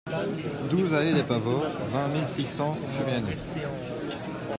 [0.71, 3.37] douze allée des Pavots, vingt mille six cents Furiani